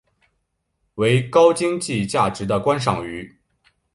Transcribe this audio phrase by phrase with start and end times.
[0.95, 3.37] 为高经济价值的观赏鱼。